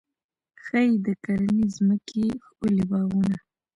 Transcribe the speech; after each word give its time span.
ښې 0.63 0.83
د 1.05 1.07
کرنې 1.23 1.63
ځمکې، 1.75 2.25
ښکلي 2.45 2.83
باغونه 2.89 3.37